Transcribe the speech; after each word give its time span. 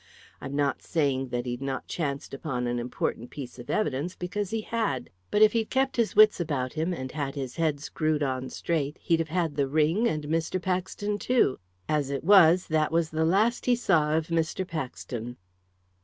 I'm 0.41 0.55
not 0.55 0.81
saying 0.81 1.27
that 1.27 1.45
he'd 1.45 1.61
not 1.61 1.85
chanced 1.85 2.33
upon 2.33 2.65
an 2.65 2.79
important 2.79 3.29
piece 3.29 3.59
of 3.59 3.69
evidence, 3.69 4.15
because 4.15 4.49
he 4.49 4.61
had; 4.61 5.11
but 5.29 5.43
if 5.43 5.51
he'd 5.53 5.69
kept 5.69 5.95
his 5.95 6.15
wits 6.15 6.39
about 6.39 6.73
him, 6.73 6.91
and 6.91 7.11
had 7.11 7.35
his 7.35 7.57
head 7.57 7.79
screwed 7.79 8.23
on 8.23 8.49
straight, 8.49 8.97
he'd 8.99 9.19
have 9.19 9.27
had 9.29 9.53
the 9.57 9.67
ring 9.67 10.07
and 10.07 10.23
Mr. 10.23 10.59
Paxton 10.59 11.19
too. 11.19 11.59
As 11.87 12.09
it 12.09 12.23
was, 12.23 12.65
that 12.65 12.91
was 12.91 13.11
the 13.11 13.25
last 13.25 13.67
he 13.67 13.75
saw 13.75 14.17
of 14.17 14.29
Mr. 14.29 14.67
Paxton." 14.67 15.37